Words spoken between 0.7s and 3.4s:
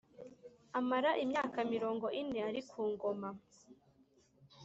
amara imyaka mirongo ine ari ku ngoma.